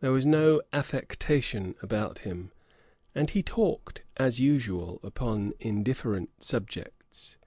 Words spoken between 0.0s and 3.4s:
There was no affectation about him; and